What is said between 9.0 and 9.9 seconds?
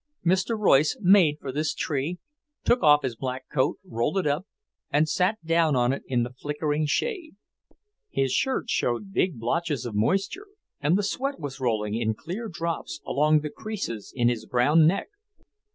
big blotches